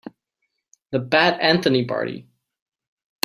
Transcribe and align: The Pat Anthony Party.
The 0.89 0.99
Pat 0.99 1.39
Anthony 1.41 1.85
Party. 1.85 2.25